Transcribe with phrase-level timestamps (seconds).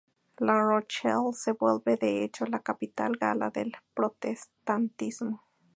[0.39, 5.43] La Rochelle se vuelve de hecho la capital gala del protestantismo.